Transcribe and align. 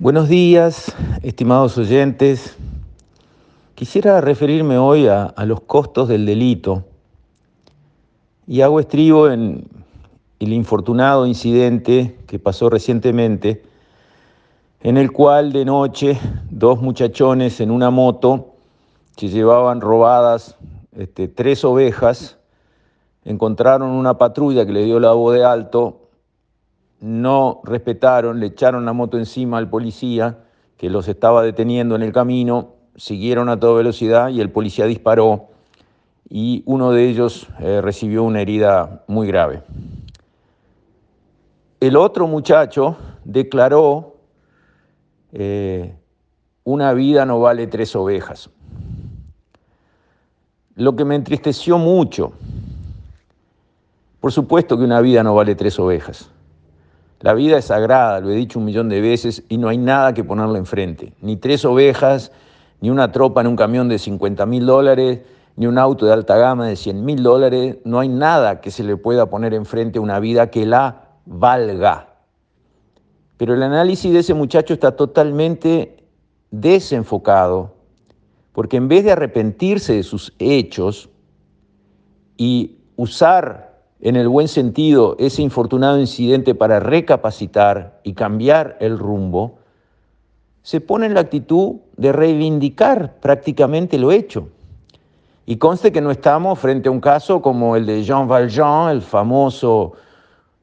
Buenos 0.00 0.30
días, 0.30 0.96
estimados 1.22 1.76
oyentes. 1.76 2.56
Quisiera 3.74 4.22
referirme 4.22 4.78
hoy 4.78 5.06
a, 5.06 5.34
los 5.44 5.60
costos 5.60 6.08
del 6.08 6.24
delito 6.24 6.84
y 8.46 8.62
hago 8.62 8.80
estribo 8.80 9.28
en 9.28 9.68
el 10.38 10.52
infortunado 10.54 11.26
incidente 11.26 12.16
que 12.26 12.38
pasó 12.38 12.70
recientemente, 12.70 13.62
en 14.80 14.96
el 14.96 15.12
cual 15.12 15.52
de 15.52 15.66
noche 15.66 16.18
dos 16.48 16.80
muchachones 16.80 17.60
en 17.60 17.70
una 17.70 17.90
moto 17.90 18.54
que 19.16 19.28
llevaban 19.28 19.82
robadas 19.82 20.56
este, 20.96 21.28
tres 21.28 21.62
ovejas 21.62 22.38
encontraron 23.26 23.90
una 23.90 24.16
patrulla 24.16 24.64
que 24.64 24.72
le 24.72 24.86
dio 24.86 24.98
la 24.98 25.12
voz 25.12 25.34
de 25.34 25.44
alto 25.44 26.08
no 27.00 27.60
respetaron, 27.64 28.40
le 28.40 28.46
echaron 28.46 28.84
la 28.84 28.92
moto 28.92 29.18
encima 29.18 29.58
al 29.58 29.68
policía 29.68 30.38
que 30.76 30.90
los 30.90 31.08
estaba 31.08 31.42
deteniendo 31.42 31.96
en 31.96 32.02
el 32.02 32.12
camino, 32.12 32.74
siguieron 32.96 33.48
a 33.48 33.58
toda 33.58 33.74
velocidad 33.74 34.28
y 34.28 34.40
el 34.40 34.50
policía 34.50 34.86
disparó 34.86 35.48
y 36.28 36.62
uno 36.66 36.92
de 36.92 37.08
ellos 37.08 37.48
eh, 37.58 37.80
recibió 37.82 38.22
una 38.22 38.40
herida 38.40 39.02
muy 39.08 39.26
grave. 39.26 39.62
El 41.80 41.96
otro 41.96 42.26
muchacho 42.26 42.96
declaró, 43.24 44.16
eh, 45.32 45.94
una 46.64 46.92
vida 46.92 47.24
no 47.24 47.40
vale 47.40 47.66
tres 47.66 47.96
ovejas. 47.96 48.50
Lo 50.76 50.94
que 50.94 51.04
me 51.04 51.14
entristeció 51.14 51.78
mucho, 51.78 52.32
por 54.20 54.32
supuesto 54.32 54.78
que 54.78 54.84
una 54.84 55.00
vida 55.00 55.22
no 55.22 55.34
vale 55.34 55.54
tres 55.54 55.78
ovejas. 55.78 56.30
La 57.20 57.34
vida 57.34 57.58
es 57.58 57.66
sagrada, 57.66 58.20
lo 58.20 58.30
he 58.30 58.34
dicho 58.34 58.58
un 58.58 58.64
millón 58.64 58.88
de 58.88 59.00
veces, 59.02 59.42
y 59.48 59.58
no 59.58 59.68
hay 59.68 59.76
nada 59.76 60.14
que 60.14 60.24
ponerle 60.24 60.58
enfrente. 60.58 61.12
Ni 61.20 61.36
tres 61.36 61.66
ovejas, 61.66 62.32
ni 62.80 62.88
una 62.88 63.12
tropa 63.12 63.42
en 63.42 63.46
un 63.46 63.56
camión 63.56 63.88
de 63.90 63.98
50 63.98 64.46
mil 64.46 64.64
dólares, 64.64 65.20
ni 65.56 65.66
un 65.66 65.76
auto 65.76 66.06
de 66.06 66.14
alta 66.14 66.38
gama 66.38 66.66
de 66.66 66.76
100 66.76 67.04
mil 67.04 67.22
dólares. 67.22 67.76
No 67.84 68.00
hay 68.00 68.08
nada 68.08 68.62
que 68.62 68.70
se 68.70 68.84
le 68.84 68.96
pueda 68.96 69.26
poner 69.26 69.52
enfrente 69.52 69.98
a 69.98 70.02
una 70.02 70.18
vida 70.18 70.50
que 70.50 70.64
la 70.64 71.08
valga. 71.26 72.08
Pero 73.36 73.52
el 73.52 73.62
análisis 73.62 74.12
de 74.12 74.20
ese 74.20 74.32
muchacho 74.32 74.72
está 74.72 74.96
totalmente 74.96 76.02
desenfocado, 76.50 77.74
porque 78.52 78.78
en 78.78 78.88
vez 78.88 79.04
de 79.04 79.12
arrepentirse 79.12 79.92
de 79.92 80.02
sus 80.02 80.34
hechos 80.38 81.10
y 82.38 82.78
usar 82.96 83.69
en 84.02 84.16
el 84.16 84.28
buen 84.28 84.48
sentido, 84.48 85.16
ese 85.18 85.42
infortunado 85.42 86.00
incidente 86.00 86.54
para 86.54 86.80
recapacitar 86.80 88.00
y 88.02 88.14
cambiar 88.14 88.76
el 88.80 88.98
rumbo, 88.98 89.58
se 90.62 90.80
pone 90.80 91.06
en 91.06 91.14
la 91.14 91.20
actitud 91.20 91.76
de 91.96 92.12
reivindicar 92.12 93.16
prácticamente 93.20 93.98
lo 93.98 94.10
hecho. 94.10 94.48
Y 95.44 95.56
conste 95.56 95.92
que 95.92 96.00
no 96.00 96.10
estamos 96.10 96.58
frente 96.58 96.88
a 96.88 96.92
un 96.92 97.00
caso 97.00 97.42
como 97.42 97.76
el 97.76 97.84
de 97.84 98.02
Jean 98.02 98.28
Valjean, 98.28 98.90
el 98.90 99.02
famoso 99.02 99.92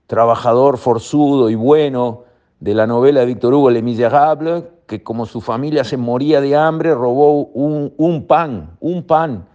trabajador 0.07 0.77
forzudo 0.77 1.49
y 1.49 1.55
bueno 1.55 2.23
de 2.59 2.73
la 2.73 2.87
novela 2.87 3.19
de 3.19 3.25
Victor 3.27 3.53
Hugo 3.53 3.69
Le 3.69 3.81
Miserable, 3.81 4.63
que 4.87 5.03
como 5.03 5.25
su 5.25 5.41
familia 5.41 5.83
se 5.83 5.97
moría 5.97 6.41
de 6.41 6.55
hambre, 6.55 6.95
robó 6.95 7.43
un 7.43 8.25
pan, 8.27 8.77
un 8.79 9.03
pan 9.03 9.45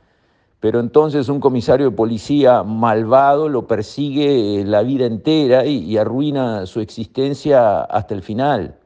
pero 0.63 0.79
entonces 0.79 1.29
un 1.29 1.41
comisario 1.41 1.91
de 1.91 1.97
policía 1.97 2.63
malvado 2.63 3.49
lo 3.49 3.67
persigue 3.67 4.61
eh, 4.61 4.65
la 4.65 4.83
vida 4.83 5.07
entera 5.07 5.67
y, 5.67 5.97
arruina 5.99 6.67
su 6.67 6.79
existencia 6.79 7.81
hasta 7.81 8.15
el 8.15 8.23
final. 8.23 8.77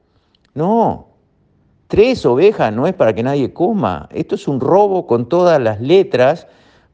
No, 0.55 1.09
tres 1.87 2.25
ovejas 2.25 2.73
no 2.73 2.87
es 2.87 2.95
para 2.95 3.15
que 3.15 3.23
nadie 3.23 3.53
coma, 3.53 4.09
esto 4.11 4.37
es 4.37 4.49
un 4.49 4.59
robo 4.59 5.07
con 5.07 5.29
todas 5.29 5.61
las 5.61 5.79
letras 5.83 6.47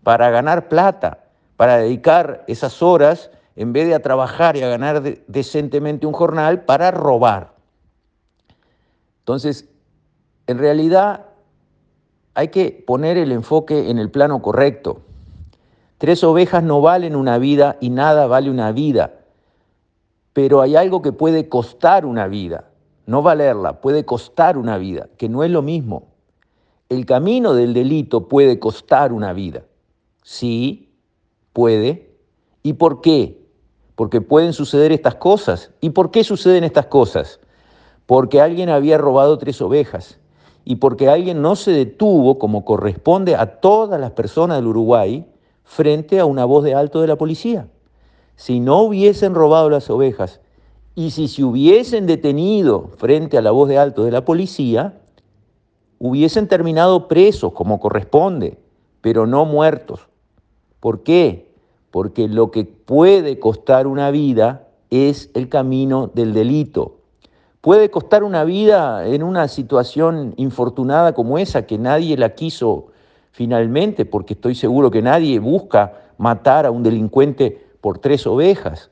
para 0.02 0.30
ganar 0.30 0.66
plata, 0.66 1.26
para 1.56 1.76
dedicar 1.76 2.42
esas 2.48 2.82
horas, 2.82 3.30
en 3.54 3.72
vez 3.72 3.86
de 3.86 3.94
a 3.94 4.02
trabajar 4.02 4.56
y 4.56 4.62
a 4.62 4.68
ganar 4.68 5.00
decentemente 5.28 6.08
un 6.08 6.12
jornal, 6.12 6.64
para 6.64 6.90
robar. 6.90 7.54
Entonces, 9.20 9.68
en 10.48 10.58
realidad 10.58 11.26
hay 12.34 12.48
que 12.48 12.84
poner 12.87 13.19
el 13.19 13.32
enfoque 13.32 13.91
en 13.91 13.98
el 13.98 14.10
plano 14.10 14.41
correcto. 14.43 15.03
Tres 15.98 16.25
ovejas 16.25 16.62
no 16.62 16.81
valen 16.81 17.15
una 17.15 17.38
vida 17.38 17.76
y 17.81 17.91
nada 17.91 18.26
vale 18.26 18.50
una 18.50 18.72
vida, 18.72 19.20
pero 20.32 20.60
hay 20.60 20.76
algo 20.76 21.03
que 21.03 21.12
puede 21.12 21.48
costar 21.48 22.06
una 22.06 22.26
vida, 22.26 22.70
no 23.06 23.22
valerla, 23.22 23.81
puede 23.81 24.04
costar 24.04 24.59
una 24.59 24.78
vida, 24.78 25.09
que 25.19 25.28
no 25.28 25.44
es 25.44 25.50
lo 25.50 25.62
mismo. 25.62 26.09
El 26.88 27.06
camino 27.06 27.54
del 27.54 27.75
delito 27.75 28.28
puede 28.28 28.59
costar 28.59 29.12
una 29.12 29.32
vida. 29.32 29.62
Sí, 30.22 30.91
puede. 31.53 32.10
¿Y 32.62 32.75
por 32.75 33.00
qué? 33.00 33.47
Porque 33.94 34.20
pueden 34.20 34.53
suceder 34.53 34.93
estas 34.93 35.14
cosas. 35.14 35.70
¿Y 35.81 35.91
por 35.91 36.10
qué 36.10 36.25
suceden 36.25 36.64
estas 36.64 36.87
cosas? 36.87 37.41
Porque 38.06 38.41
alguien 38.41 38.69
había 38.69 38.99
robado 38.99 39.38
tres 39.38 39.60
ovejas 39.62 40.19
y 40.64 40.76
porque 40.76 41.08
alguien 41.08 41.42
no 41.42 41.56
se 41.56 41.72
detuvo 41.72 42.38
como 42.38 42.64
corresponde 42.64 43.34
a 43.34 43.60
todas 43.60 44.00
las 44.00 44.12
personas 44.12 44.58
del 44.58 44.68
Uruguay 44.68 45.26
frente 45.64 46.20
a 46.20 46.24
una 46.24 46.44
voz 46.44 46.64
de 46.64 46.74
alto 46.74 47.00
de 47.00 47.08
la 47.08 47.16
policía. 47.16 47.68
Si 48.36 48.60
no 48.60 48.82
hubiesen 48.82 49.34
robado 49.34 49.70
las 49.70 49.90
ovejas 49.90 50.40
y 50.94 51.10
si 51.10 51.28
se 51.28 51.44
hubiesen 51.44 52.06
detenido 52.06 52.90
frente 52.96 53.38
a 53.38 53.42
la 53.42 53.50
voz 53.50 53.68
de 53.68 53.78
alto 53.78 54.04
de 54.04 54.10
la 54.10 54.24
policía, 54.24 55.00
hubiesen 55.98 56.48
terminado 56.48 57.08
presos 57.08 57.52
como 57.52 57.80
corresponde, 57.80 58.58
pero 59.00 59.26
no 59.26 59.44
muertos. 59.44 60.08
¿Por 60.80 61.02
qué? 61.02 61.52
Porque 61.90 62.28
lo 62.28 62.50
que 62.50 62.64
puede 62.64 63.38
costar 63.38 63.86
una 63.86 64.10
vida 64.10 64.68
es 64.90 65.30
el 65.34 65.48
camino 65.48 66.10
del 66.12 66.34
delito 66.34 67.01
puede 67.62 67.90
costar 67.90 68.24
una 68.24 68.44
vida 68.44 69.06
en 69.06 69.22
una 69.22 69.48
situación 69.48 70.34
infortunada 70.36 71.14
como 71.14 71.38
esa, 71.38 71.64
que 71.64 71.78
nadie 71.78 72.18
la 72.18 72.34
quiso 72.34 72.88
finalmente, 73.30 74.04
porque 74.04 74.34
estoy 74.34 74.54
seguro 74.54 74.90
que 74.90 75.00
nadie 75.00 75.38
busca 75.38 76.10
matar 76.18 76.66
a 76.66 76.70
un 76.72 76.82
delincuente 76.82 77.66
por 77.80 77.98
tres 77.98 78.26
ovejas. 78.26 78.90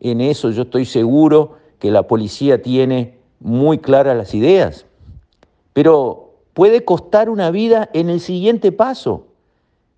En 0.00 0.20
eso 0.20 0.50
yo 0.50 0.62
estoy 0.62 0.86
seguro 0.86 1.58
que 1.78 1.90
la 1.90 2.04
policía 2.04 2.62
tiene 2.62 3.18
muy 3.38 3.78
claras 3.78 4.16
las 4.16 4.34
ideas. 4.34 4.86
Pero 5.74 6.32
puede 6.54 6.86
costar 6.86 7.28
una 7.28 7.50
vida 7.50 7.90
en 7.92 8.08
el 8.08 8.20
siguiente 8.20 8.72
paso. 8.72 9.26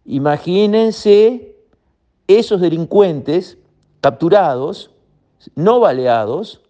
Imagínense 0.04 1.54
esos 2.26 2.60
delincuentes 2.60 3.58
capturados, 4.00 4.90
no 5.54 5.78
baleados, 5.78 6.62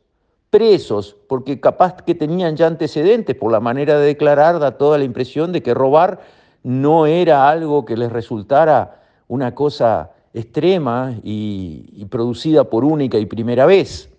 presos, 0.51 1.17
porque 1.29 1.61
capaz 1.61 1.97
que 2.03 2.15
tenían 2.15 2.57
ya 2.57 2.67
antecedentes, 2.67 3.37
por 3.37 3.53
la 3.53 3.61
manera 3.61 3.99
de 3.99 4.07
declarar, 4.07 4.59
da 4.59 4.79
toda 4.79 4.99
la 4.99 5.05
impresión 5.05 5.53
de 5.53 5.63
que 5.63 5.75
robar 5.75 6.21
no 6.63 7.07
era 7.07 7.49
algo 7.49 7.85
que 7.85 7.97
les 7.97 8.11
resultara 8.11 9.03
una 9.29 9.55
cosa 9.55 10.11
extrema 10.35 11.15
y, 11.23 12.05
producida 12.11 12.65
por 12.65 12.85
única 12.85 13.19
y 13.19 13.27
primera 13.27 13.67
vez. 13.67 14.11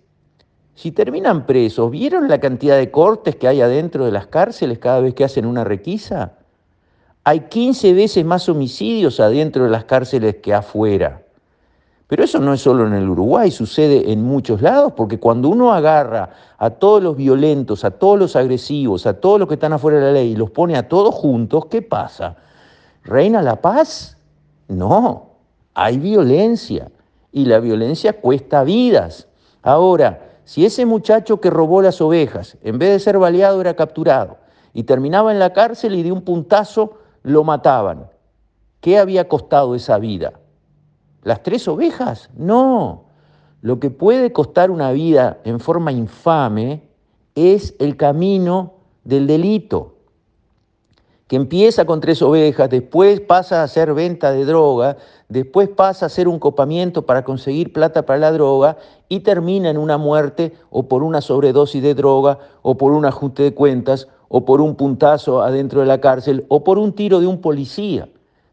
Si 0.74 0.92
terminan 0.92 1.46
presos, 1.46 1.90
¿vieron 1.90 2.28
la 2.28 2.40
cantidad 2.40 2.76
de 2.76 2.90
cortes 2.90 3.36
que 3.36 3.48
hay 3.48 3.60
adentro 3.60 4.04
de 4.04 4.12
las 4.12 4.28
cárceles 4.28 4.78
cada 4.78 5.00
vez 5.00 5.14
que 5.14 5.24
hacen 5.24 5.44
una 5.44 5.64
requisa? 5.64 6.32
Hay 7.24 7.40
15 7.40 7.92
veces 7.92 8.24
más 8.24 8.48
homicidios 8.48 9.20
adentro 9.20 9.64
de 9.64 9.70
las 9.70 9.84
cárceles 9.84 10.36
que 10.36 10.54
afuera. 10.54 11.22
Pero 12.10 12.24
eso 12.24 12.40
no 12.40 12.52
es 12.52 12.60
solo 12.60 12.88
en 12.88 12.92
el 12.94 13.08
Uruguay, 13.08 13.52
sucede 13.52 14.10
en 14.10 14.24
muchos 14.24 14.60
lados, 14.60 14.94
porque 14.96 15.20
cuando 15.20 15.48
uno 15.48 15.72
agarra 15.72 16.30
a 16.58 16.70
todos 16.70 17.00
los 17.00 17.16
violentos, 17.16 17.84
a 17.84 17.92
todos 17.92 18.18
los 18.18 18.34
agresivos, 18.34 19.06
a 19.06 19.20
todos 19.20 19.38
los 19.38 19.46
que 19.46 19.54
están 19.54 19.74
afuera 19.74 19.98
de 19.98 20.06
la 20.06 20.12
ley 20.14 20.32
y 20.32 20.34
los 20.34 20.50
pone 20.50 20.76
a 20.76 20.88
todos 20.88 21.14
juntos, 21.14 21.66
¿qué 21.66 21.82
pasa? 21.82 22.34
¿Reina 23.04 23.42
la 23.42 23.60
paz? 23.60 24.16
No, 24.66 25.36
hay 25.72 25.98
violencia 25.98 26.90
y 27.30 27.44
la 27.44 27.60
violencia 27.60 28.20
cuesta 28.20 28.64
vidas. 28.64 29.28
Ahora, 29.62 30.30
si 30.44 30.66
ese 30.66 30.86
muchacho 30.86 31.40
que 31.40 31.48
robó 31.48 31.80
las 31.80 32.00
ovejas, 32.00 32.58
en 32.64 32.80
vez 32.80 32.90
de 32.90 32.98
ser 32.98 33.18
baleado, 33.18 33.60
era 33.60 33.74
capturado 33.74 34.38
y 34.72 34.82
terminaba 34.82 35.30
en 35.30 35.38
la 35.38 35.52
cárcel 35.52 35.94
y 35.94 36.02
de 36.02 36.10
un 36.10 36.22
puntazo 36.22 36.98
lo 37.22 37.44
mataban, 37.44 38.08
¿qué 38.80 38.98
había 38.98 39.28
costado 39.28 39.76
esa 39.76 39.96
vida? 39.98 40.39
¿Las 41.22 41.42
tres 41.42 41.68
ovejas? 41.68 42.30
No. 42.36 43.04
Lo 43.62 43.78
que 43.78 43.90
puede 43.90 44.32
costar 44.32 44.70
una 44.70 44.90
vida 44.92 45.38
en 45.44 45.60
forma 45.60 45.92
infame 45.92 46.88
es 47.34 47.74
el 47.78 47.96
camino 47.96 48.74
del 49.04 49.26
delito. 49.26 49.96
que 51.26 51.36
empieza 51.36 51.84
con 51.84 52.00
tres 52.00 52.22
ovejas, 52.22 52.68
después 52.68 53.20
pasa 53.20 53.60
a 53.60 53.62
hacer 53.62 53.94
venta 53.94 54.32
de 54.32 54.44
droga, 54.44 54.96
después 55.28 55.68
pasa 55.68 56.04
a 56.04 56.08
hacer 56.08 56.26
un 56.26 56.40
copamiento 56.40 57.06
para 57.06 57.22
conseguir 57.22 57.72
plata 57.72 58.04
para 58.04 58.18
la 58.18 58.32
droga 58.32 58.78
y 59.08 59.20
termina 59.20 59.70
en 59.70 59.78
una 59.78 59.96
muerte 59.96 60.54
o 60.70 60.88
por 60.88 61.04
una 61.04 61.20
sobredosis 61.20 61.84
de 61.84 61.94
droga 61.94 62.40
o 62.62 62.76
por 62.76 62.90
un 62.90 63.04
ajuste 63.04 63.44
de 63.44 63.54
cuentas 63.54 64.08
o 64.28 64.44
por 64.44 64.60
un 64.60 64.74
puntazo 64.74 65.40
adentro 65.40 65.78
de 65.78 65.86
la 65.86 66.00
cárcel 66.00 66.46
o 66.48 66.64
por 66.64 66.78
un 66.78 66.94
tiro 66.94 67.20
de 67.20 67.28
un 67.28 67.40
policía, 67.40 68.08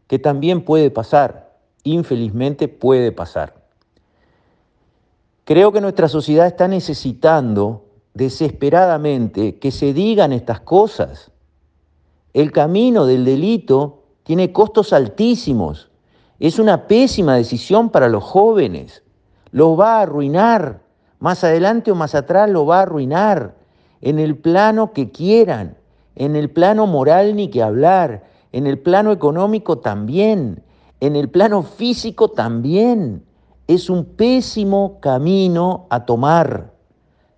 que 0.06 0.20
también 0.20 0.64
puede 0.64 0.92
pasar, 0.92 1.47
infelizmente 1.92 2.68
puede 2.68 3.12
pasar. 3.12 3.54
Creo 5.44 5.72
que 5.72 5.80
nuestra 5.80 6.08
sociedad 6.08 6.46
está 6.46 6.68
necesitando 6.68 7.86
desesperadamente 8.14 9.58
que 9.58 9.70
se 9.70 9.92
digan 9.92 10.32
estas 10.32 10.60
cosas 10.60 11.30
el 12.38 12.52
camino 12.52 13.06
del 13.06 13.24
delito 13.24 14.04
tiene 14.22 14.52
costos 14.52 14.92
altísimos. 14.92 15.90
Es 16.38 16.58
una 16.58 16.86
pésima 16.86 17.34
decisión 17.34 17.90
para 17.90 18.08
los 18.08 18.22
jóvenes. 18.22 19.02
Los 19.50 19.78
va 19.78 19.98
a 19.98 20.02
arruinar. 20.02 20.82
Más 21.18 21.42
adelante 21.42 21.90
o 21.90 21.94
más 21.94 22.14
atrás 22.14 22.48
lo 22.48 22.66
va 22.66 22.78
a 22.78 22.82
arruinar. 22.82 23.56
En 24.00 24.18
el 24.18 24.36
plano 24.36 24.92
que 24.92 25.10
quieran. 25.10 25.78
En 26.14 26.36
el 26.36 26.50
plano 26.50 26.86
moral 26.86 27.34
ni 27.34 27.48
que 27.48 27.62
hablar. 27.62 28.24
En 28.52 28.66
el 28.66 28.78
plano 28.78 29.10
económico 29.10 29.78
también. 29.78 30.62
En 31.00 31.16
el 31.16 31.28
plano 31.28 31.62
físico 31.62 32.28
también. 32.28 33.24
Es 33.66 33.90
un 33.90 34.04
pésimo 34.06 34.98
camino 35.00 35.86
a 35.90 36.06
tomar. 36.06 36.72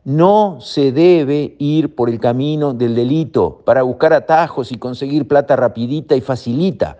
No 0.04 0.58
se 0.60 0.92
debe 0.92 1.56
ir 1.58 1.94
por 1.96 2.08
el 2.08 2.20
camino 2.20 2.72
del 2.72 2.94
delito 2.94 3.62
para 3.64 3.82
buscar 3.82 4.12
atajos 4.12 4.70
y 4.70 4.78
conseguir 4.78 5.26
plata 5.26 5.56
rapidita 5.56 6.14
y 6.14 6.20
facilita. 6.20 6.98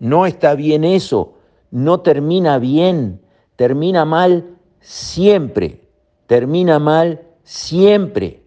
No 0.00 0.26
está 0.26 0.54
bien 0.54 0.84
eso, 0.84 1.34
no 1.70 2.00
termina 2.00 2.58
bien, 2.58 3.22
termina 3.54 4.04
mal 4.04 4.56
siempre, 4.80 5.88
termina 6.26 6.78
mal 6.78 7.22
siempre. 7.44 8.42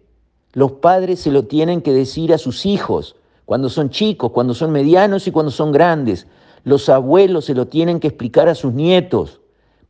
Los 0.52 0.72
padres 0.72 1.20
se 1.20 1.32
lo 1.32 1.46
tienen 1.46 1.80
que 1.80 1.92
decir 1.92 2.32
a 2.32 2.38
sus 2.38 2.66
hijos 2.66 3.16
cuando 3.44 3.68
son 3.68 3.90
chicos, 3.90 4.30
cuando 4.30 4.54
son 4.54 4.70
medianos 4.70 5.26
y 5.26 5.32
cuando 5.32 5.50
son 5.50 5.72
grandes. 5.72 6.26
Los 6.64 6.88
abuelos 6.88 7.46
se 7.46 7.54
lo 7.54 7.66
tienen 7.66 8.00
que 8.00 8.08
explicar 8.08 8.48
a 8.48 8.54
sus 8.54 8.72
nietos. 8.72 9.40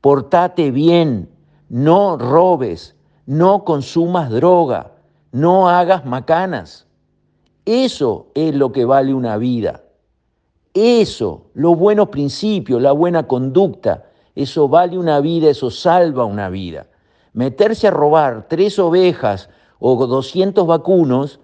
Portate 0.00 0.70
bien, 0.70 1.28
no 1.68 2.16
robes, 2.16 2.96
no 3.26 3.64
consumas 3.64 4.30
droga, 4.30 4.92
no 5.32 5.68
hagas 5.68 6.04
macanas. 6.04 6.86
Eso 7.64 8.28
es 8.34 8.54
lo 8.54 8.72
que 8.72 8.84
vale 8.84 9.14
una 9.14 9.36
vida. 9.36 9.84
Eso, 10.74 11.46
los 11.54 11.76
buenos 11.76 12.08
principios, 12.08 12.80
la 12.80 12.92
buena 12.92 13.26
conducta, 13.26 14.06
eso 14.34 14.68
vale 14.68 14.96
una 14.98 15.20
vida, 15.20 15.50
eso 15.50 15.70
salva 15.70 16.24
una 16.24 16.48
vida. 16.48 16.86
Meterse 17.32 17.88
a 17.88 17.90
robar 17.90 18.46
tres 18.48 18.78
ovejas 18.78 19.48
o 19.78 20.06
200 20.06 20.66
vacunos, 20.66 21.40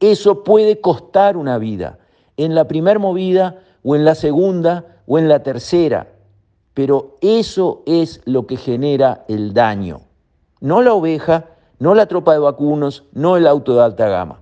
eso 0.00 0.42
puede 0.42 0.80
costar 0.80 1.36
una 1.36 1.58
vida, 1.58 1.98
en 2.36 2.54
la 2.54 2.66
primera 2.66 2.98
movida 2.98 3.62
o 3.82 3.96
en 3.96 4.04
la 4.04 4.14
segunda 4.14 5.00
o 5.06 5.18
en 5.18 5.28
la 5.28 5.42
tercera, 5.42 6.08
pero 6.74 7.16
eso 7.20 7.82
es 7.86 8.20
lo 8.24 8.46
que 8.46 8.56
genera 8.56 9.24
el 9.28 9.52
daño 9.52 10.02
no 10.62 10.80
la 10.80 10.94
oveja, 10.94 11.46
no 11.80 11.94
la 11.94 12.06
tropa 12.06 12.32
de 12.32 12.38
vacunos, 12.38 13.04
no 13.12 13.36
el 13.36 13.46
auto 13.48 13.74
de 13.74 13.82
alta 13.82 14.08
gama, 14.08 14.40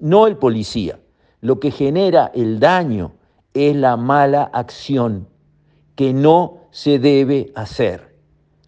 no 0.00 0.26
el 0.26 0.36
policía. 0.36 0.98
Lo 1.40 1.60
que 1.60 1.70
genera 1.70 2.30
el 2.34 2.58
daño 2.58 3.12
es 3.54 3.74
la 3.76 3.96
mala 3.96 4.50
acción 4.52 5.28
que 5.94 6.12
no 6.12 6.58
se 6.72 6.98
debe 6.98 7.52
hacer. 7.54 8.16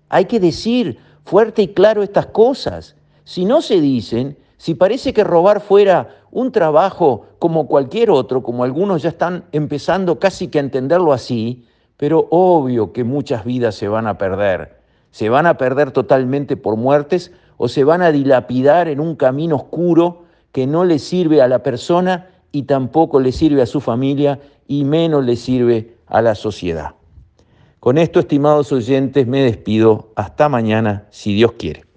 Hay 0.08 0.26
que 0.26 0.38
decir 0.38 0.98
fuerte 1.24 1.62
y 1.62 1.68
claro 1.68 2.04
estas 2.04 2.26
cosas. 2.26 2.94
Si 3.24 3.44
no 3.44 3.60
se 3.60 3.80
dicen, 3.80 4.38
si 4.62 4.74
parece 4.76 5.12
que 5.12 5.24
robar 5.24 5.60
fuera 5.60 6.22
un 6.30 6.52
trabajo 6.52 7.26
como 7.40 7.66
cualquier 7.66 8.10
otro, 8.10 8.44
como 8.44 8.62
algunos 8.62 9.02
ya 9.02 9.08
están 9.08 9.44
empezando 9.50 10.20
casi 10.20 10.46
que 10.46 10.58
a 10.58 10.62
entenderlo 10.62 11.12
así, 11.12 11.66
pero 11.96 12.28
obvio 12.30 12.92
que 12.92 13.02
muchas 13.02 13.44
vidas 13.44 13.74
se 13.74 13.88
van 13.88 14.06
a 14.06 14.18
perder 14.18 14.82
se 15.12 15.28
van 15.28 15.46
a 15.46 15.56
perder 15.56 15.92
totalmente 15.92 16.56
por 16.56 16.76
muertes 16.76 17.32
o 17.58 17.68
se 17.68 17.84
van 17.84 18.02
a 18.02 18.10
dilapidar 18.10 18.88
en 18.88 18.98
un 18.98 19.14
camino 19.14 19.56
oscuro 19.56 20.24
que 20.50 20.66
no 20.66 20.84
le 20.84 20.98
sirve 20.98 21.40
a 21.40 21.48
la 21.48 21.62
persona 21.62 22.28
y 22.50 22.64
tampoco 22.64 23.20
le 23.20 23.30
sirve 23.30 23.62
a 23.62 23.66
su 23.66 23.80
familia 23.80 24.40
y 24.66 24.84
menos 24.84 25.24
le 25.24 25.36
sirve 25.36 25.96
a 26.06 26.22
la 26.22 26.34
sociedad. 26.34 26.94
Con 27.78 27.98
esto, 27.98 28.20
estimados 28.20 28.72
oyentes, 28.72 29.26
me 29.26 29.42
despido. 29.42 30.12
Hasta 30.16 30.48
mañana, 30.48 31.06
si 31.10 31.34
Dios 31.34 31.52
quiere. 31.52 31.91